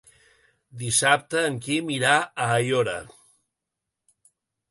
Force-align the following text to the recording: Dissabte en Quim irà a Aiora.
Dissabte 0.83 1.43
en 1.49 1.59
Quim 1.65 1.91
irà 1.97 2.15
a 2.21 2.47
Aiora. 2.55 2.97